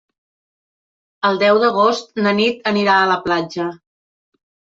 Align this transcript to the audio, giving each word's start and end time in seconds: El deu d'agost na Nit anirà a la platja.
El 1.29 1.37
deu 1.43 1.59
d'agost 1.65 2.09
na 2.27 2.33
Nit 2.39 2.65
anirà 2.73 2.97
a 3.03 3.09
la 3.13 3.19
platja. 3.27 3.67